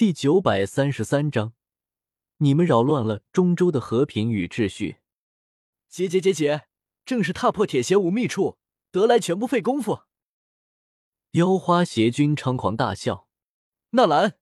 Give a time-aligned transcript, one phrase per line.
[0.00, 1.52] 第九百三十三章，
[2.38, 4.96] 你们扰乱了中州的和平与秩序。
[5.90, 6.66] 结结结结，
[7.04, 8.56] 正是踏破铁鞋无觅处，
[8.90, 10.04] 得来全不费工夫。
[11.32, 13.28] 妖花邪君猖狂大笑
[13.92, 14.38] ：“纳兰，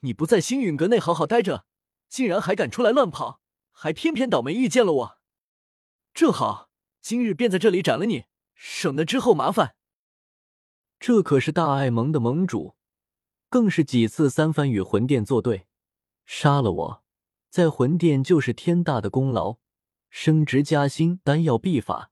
[0.00, 1.66] 你不在星陨阁内好好待着，
[2.08, 3.42] 竟然还敢出来乱跑，
[3.72, 5.18] 还偏偏倒霉遇见了我。
[6.14, 6.70] 正好，
[7.02, 9.76] 今日便在这里斩了你，省得之后麻烦。”
[10.98, 12.74] 这可是大爱盟的盟主。
[13.56, 15.66] 更是几次三番与魂殿作对，
[16.26, 17.04] 杀了我，
[17.48, 19.56] 在魂殿就是天大的功劳，
[20.10, 22.10] 升职加薪，丹药必发，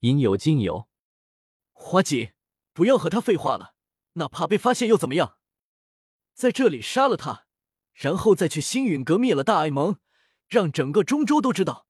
[0.00, 0.90] 应有尽有。
[1.72, 2.34] 花姐，
[2.74, 3.74] 不要和他废话了，
[4.16, 5.38] 哪怕被发现又怎么样？
[6.34, 7.46] 在这里杀了他，
[7.94, 9.96] 然后再去星陨阁灭了大爱盟，
[10.46, 11.86] 让整个中州都知道，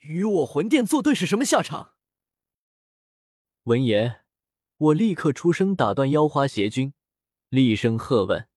[0.00, 1.94] 与我魂殿作对是什么下场。
[3.62, 4.26] 闻言，
[4.76, 6.92] 我立刻出声打断妖花邪君。
[7.52, 8.48] 厉声喝问：“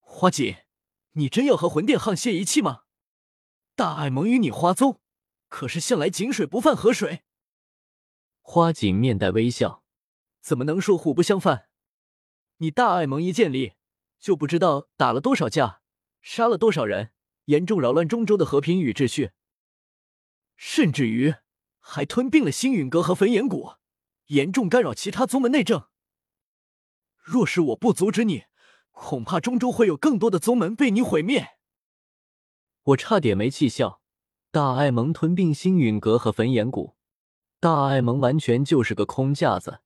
[0.00, 0.56] 花锦，
[1.12, 2.82] 你真要和魂殿沆瀣一气吗？
[3.74, 5.00] 大爱盟与你花宗
[5.48, 7.22] 可是向来井水不犯河水。”
[8.44, 9.82] 花锦面带微笑
[10.44, 11.70] ：“怎么能说互不相犯？
[12.58, 13.76] 你大爱盟一建立，
[14.20, 15.80] 就不知道打了多少架，
[16.20, 17.12] 杀了多少人，
[17.46, 19.30] 严重扰乱中州的和平与秩序，
[20.54, 21.34] 甚至于
[21.80, 23.76] 还吞并了星陨阁和焚炎谷，
[24.26, 25.88] 严重干扰其他宗门内政。”
[27.24, 28.44] 若是我不阻止你，
[28.92, 31.56] 恐怕中州会有更多的宗门被你毁灭。
[32.82, 34.02] 我差点没气笑。
[34.50, 36.94] 大爱盟吞并星陨阁和焚炎谷，
[37.58, 39.80] 大爱盟完全就是个空架子，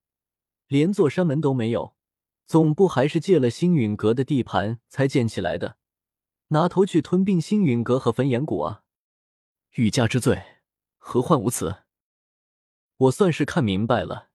[0.66, 1.94] 连座山门都没有，
[2.46, 5.78] 总部还是借了星陨阁的地盘才建起来的，
[6.48, 8.82] 拿头去吞并星陨阁和焚炎谷啊！
[9.76, 10.42] 欲加之罪，
[10.98, 11.84] 何患无辞？
[12.98, 14.28] 我算是看明白了。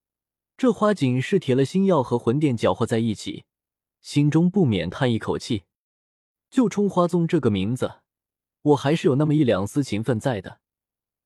[0.55, 3.45] 这花锦是铁了心要和魂殿搅和在一起，
[4.01, 5.63] 心中不免叹一口气。
[6.49, 7.95] 就冲花宗这个名字，
[8.61, 10.59] 我还是有那么一两丝情分在的。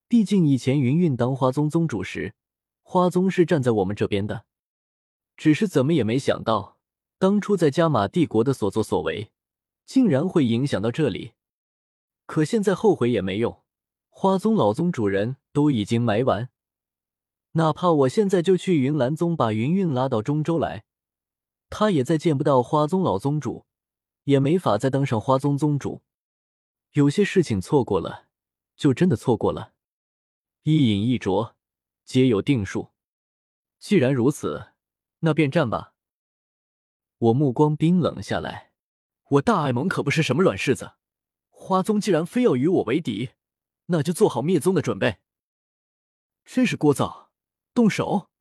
[0.08, 2.34] 毕竟以前云云当花宗宗主时，
[2.82, 4.46] 花宗是站在我们这边的。
[5.36, 6.80] 只是怎么也没想到，
[7.20, 9.32] 当初在加玛帝国的所作所为，
[9.86, 11.34] 竟然会影响到这里。
[12.26, 13.62] 可现在后悔也没用，
[14.10, 16.50] 花宗老宗主人都已经埋完。
[17.58, 20.86] 哪怕我现在就去云岚宗把云云拉到中州来，
[21.72, 23.66] 他也再见不到花宗老宗主，
[24.26, 26.04] 也没法再当上花宗宗主。
[26.92, 28.28] 有些事情错过了，
[28.76, 29.74] 就真的错过了。
[30.62, 31.56] 一饮一啄，
[32.06, 32.92] 皆有定数。
[33.80, 34.74] 既然如此，
[35.22, 35.96] 那便战吧。
[37.18, 38.72] 我目光冰冷下来，
[39.30, 40.92] 我大爱盟可不是什么软柿子。
[41.50, 43.32] 花宗既然非要与我为敌，
[43.88, 45.18] 那就做好灭宗的准备。
[46.46, 47.27] 真是聒噪。
[47.78, 48.32] 动手！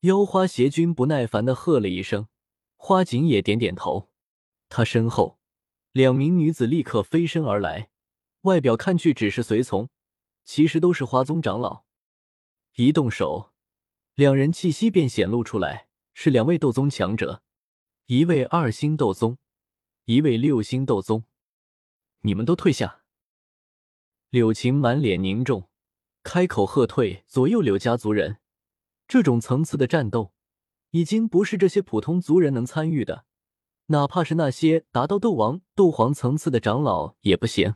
[0.00, 2.26] 妖花邪君不耐烦的喝了一声，
[2.74, 4.08] 花锦也点点头。
[4.70, 5.38] 他身后
[5.92, 7.90] 两名女子立刻飞身而来，
[8.40, 9.90] 外表看去只是随从，
[10.42, 11.84] 其实都是花宗长老。
[12.76, 13.52] 一动手，
[14.14, 17.42] 两人气息便显露出来，是两位斗宗强者，
[18.06, 19.36] 一位二星斗宗，
[20.06, 21.24] 一位六星斗宗。
[22.20, 23.02] 你们都退下！
[24.30, 25.68] 柳晴满脸凝重。
[26.24, 28.38] 开口喝退左右柳家族人，
[29.06, 30.32] 这种层次的战斗，
[30.90, 33.26] 已经不是这些普通族人能参与的。
[33.88, 37.74] 哪怕是那些达到斗王、斗皇层次的长老也不行。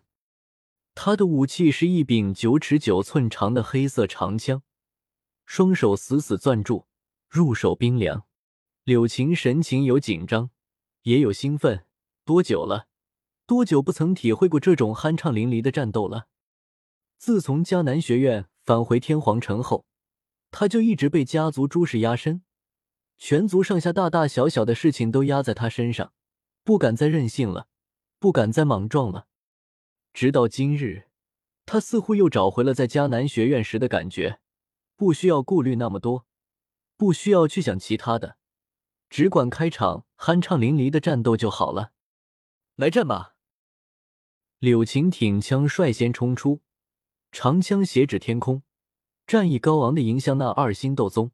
[0.95, 4.63] 他的武器是一柄九尺九寸长的黑色长枪，
[5.45, 6.87] 双手死死攥住，
[7.29, 8.25] 入手冰凉。
[8.85, 10.51] 柳晴神情有紧张，
[11.03, 11.85] 也有兴奋。
[12.25, 12.87] 多久了？
[13.47, 16.29] 多久不曾体会过这种酣畅淋漓的战斗了？
[17.19, 19.85] 自从迦南学院返回天皇城后，
[20.53, 22.43] 他就一直被家族诸事压身，
[23.17, 26.13] 全族上下大大小小的事情都压在他身上，
[26.63, 27.67] 不敢再任性了，
[28.21, 29.27] 不敢再莽撞了。
[30.15, 31.09] 直到今日，
[31.67, 34.39] 他似乎又找回了在迦南学院时的感觉，
[34.97, 36.25] 不需要顾虑那么多，
[36.97, 38.37] 不需要去想其他的，
[39.11, 41.91] 只管开场酣畅淋漓的战斗就好了。
[42.77, 43.35] 来战吧！
[44.61, 46.63] 柳晴挺枪率先冲出。
[47.31, 48.63] 长枪斜指天空，
[49.27, 51.31] 战意高昂的迎向那二星斗宗。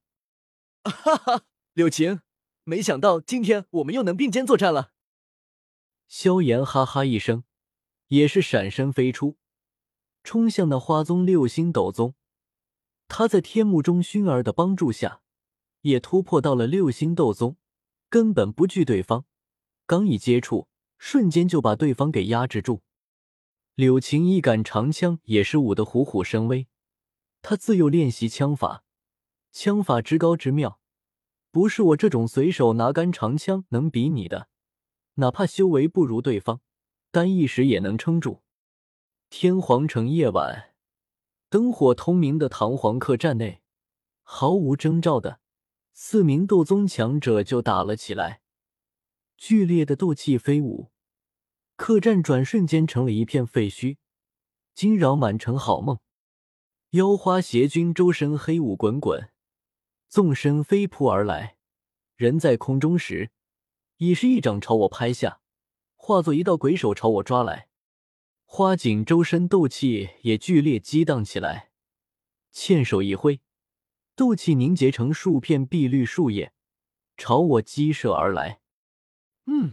[0.82, 2.20] 哈哈，柳晴，
[2.64, 4.92] 没想到今天我们又能并肩作战了。
[6.06, 7.44] 萧炎哈哈一声，
[8.08, 9.38] 也是闪身飞出，
[10.22, 12.14] 冲向那花宗六星斗宗。
[13.08, 15.22] 他在天幕中熏儿的帮助下，
[15.82, 17.56] 也突破到了六星斗宗，
[18.10, 19.24] 根本不惧对方。
[19.86, 20.68] 刚一接触，
[20.98, 22.82] 瞬间就把对方给压制住。
[23.74, 26.68] 柳晴一杆长枪也是舞得虎虎生威，
[27.42, 28.84] 他自幼练习枪法，
[29.50, 30.78] 枪法之高之妙，
[31.50, 34.48] 不是我这种随手拿杆长枪能比拟的。
[35.14, 36.60] 哪怕修为不如对方，
[37.10, 38.44] 但一时也能撑住。
[39.28, 40.74] 天皇城夜晚，
[41.48, 43.60] 灯火通明的唐皇客栈内，
[44.22, 45.40] 毫无征兆的，
[45.92, 48.40] 四名斗宗强者就打了起来，
[49.36, 50.92] 剧烈的斗气飞舞，
[51.76, 53.96] 客栈转瞬间成了一片废墟，
[54.74, 55.98] 惊扰满城好梦。
[56.90, 59.30] 妖花邪君周身黑雾滚滚，
[60.08, 61.56] 纵身飞扑而来，
[62.14, 63.32] 人在空中时，
[63.96, 65.40] 已是一掌朝我拍下，
[65.96, 67.68] 化作一道鬼手朝我抓来。
[68.44, 71.72] 花锦周身斗气也剧烈激荡起来，
[72.52, 73.40] 欠手一挥，
[74.14, 76.52] 斗气凝结成数片碧绿树叶，
[77.16, 78.60] 朝我激射而来。
[79.46, 79.72] 嗯，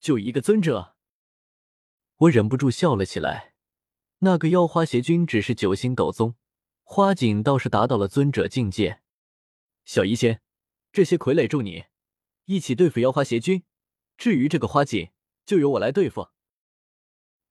[0.00, 0.91] 就一个尊者，
[2.22, 3.54] 我忍不住笑了起来。
[4.18, 6.36] 那个妖花邪君只是九星斗宗。
[6.84, 9.00] 花锦倒是达到了尊者境界，
[9.84, 10.42] 小医仙，
[10.92, 11.84] 这些傀儡助你
[12.44, 13.64] 一起对付妖花邪君。
[14.18, 15.10] 至于这个花锦，
[15.46, 16.28] 就由我来对付。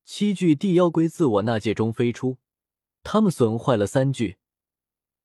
[0.06, 2.38] 七具地妖龟自我纳戒中飞出，
[3.02, 4.38] 他们损坏了三具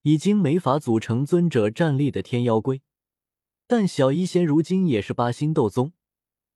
[0.02, 2.82] 已经没法组成尊者战力的天妖龟，
[3.66, 5.92] 但小医仙如今也是八星斗宗，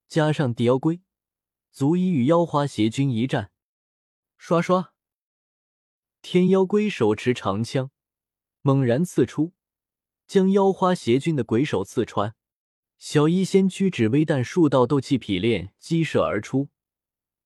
[0.08, 1.02] 加上地妖龟，
[1.70, 3.52] 足以与妖花邪君一战。
[4.36, 4.92] 刷刷。
[6.22, 7.90] 天妖龟手持长枪，
[8.62, 9.52] 猛然刺出，
[10.26, 12.34] 将妖花邪君的鬼手刺穿。
[12.98, 16.68] 小医仙屈指微弹数道斗气劈练激射而出，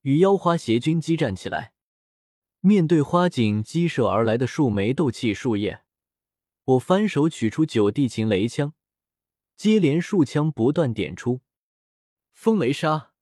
[0.00, 1.72] 与妖花邪君激战起来。
[2.58, 5.84] 面对花锦激射而来的数枚斗气树叶，
[6.64, 8.74] 我翻手取出九地擒雷枪，
[9.54, 11.42] 接连数枪不断点出。
[12.32, 13.12] 风雷杀，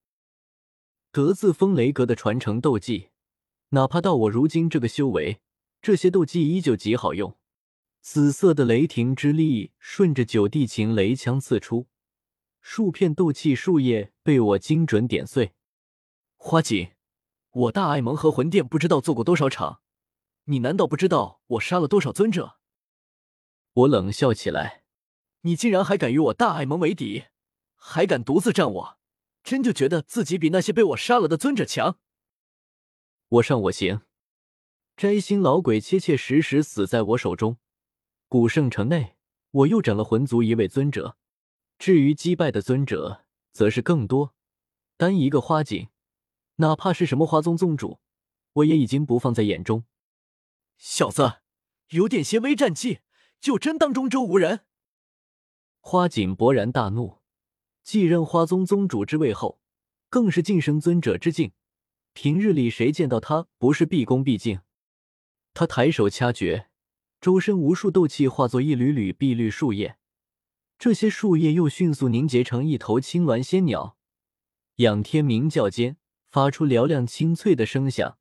[1.12, 3.10] 得自风雷阁的传承斗技。
[3.68, 5.40] 哪怕到我如今这个修为，
[5.82, 7.36] 这些斗技依旧极好用。
[8.00, 11.86] 紫色的雷霆之力顺着九地秦雷枪刺出，
[12.60, 15.52] 数片斗气树叶被我精准点碎。
[16.36, 16.92] 花锦，
[17.50, 19.82] 我大爱盟和魂殿不知道做过多少场，
[20.44, 22.56] 你难道不知道我杀了多少尊者？
[23.74, 24.82] 我冷笑起来，
[25.42, 27.26] 你竟然还敢与我大爱盟为敌，
[27.76, 28.98] 还敢独自战我，
[29.42, 31.98] 真就觉得自己比那些被我杀了的尊者强？
[33.28, 34.02] 我上我行，
[34.96, 37.58] 摘星老鬼切切实实死在我手中。
[38.28, 39.16] 古圣城内，
[39.50, 41.16] 我又斩了魂族一位尊者，
[41.78, 44.34] 至于击败的尊者，则是更多。
[44.96, 45.88] 单一个花锦，
[46.56, 47.98] 哪怕是什么花宗宗主，
[48.52, 49.84] 我也已经不放在眼中。
[50.76, 51.40] 小子，
[51.88, 53.00] 有点些微战绩，
[53.40, 54.66] 就真当中州无人？
[55.80, 57.21] 花锦勃然大怒，
[57.82, 59.60] 继任花宗宗主之位后，
[60.08, 61.52] 更是晋升尊者之境。
[62.12, 64.60] 平日里谁见到他不是毕恭毕敬？
[65.54, 66.68] 他抬手掐诀，
[67.20, 69.96] 周身无数斗气化作一缕缕碧绿树叶，
[70.78, 73.96] 这些树叶又迅速凝结成一头青鸾仙鸟，
[74.76, 75.96] 仰天鸣叫间
[76.30, 78.18] 发出嘹亮清脆的声响，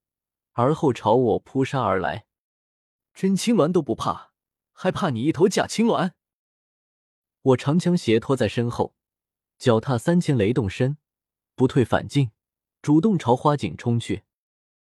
[0.53, 2.25] 而后朝我扑杀而来。
[3.13, 4.31] 真青鸾都不怕，
[4.71, 6.11] 还怕你一头假青鸾？
[7.41, 8.95] 我长枪斜拖在身后，
[9.61, 10.97] 脚踏三千雷动身，
[11.53, 12.31] 不退反进。
[12.81, 14.23] 主动朝花锦冲去。